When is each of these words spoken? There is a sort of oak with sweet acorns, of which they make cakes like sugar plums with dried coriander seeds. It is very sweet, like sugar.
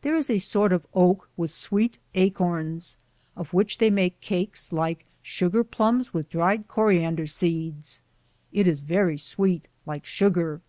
There 0.00 0.16
is 0.16 0.30
a 0.30 0.38
sort 0.38 0.72
of 0.72 0.86
oak 0.94 1.28
with 1.36 1.50
sweet 1.50 1.98
acorns, 2.14 2.96
of 3.36 3.52
which 3.52 3.76
they 3.76 3.90
make 3.90 4.18
cakes 4.22 4.72
like 4.72 5.04
sugar 5.20 5.62
plums 5.62 6.14
with 6.14 6.30
dried 6.30 6.66
coriander 6.68 7.26
seeds. 7.26 8.00
It 8.50 8.66
is 8.66 8.80
very 8.80 9.18
sweet, 9.18 9.68
like 9.84 10.06
sugar. 10.06 10.62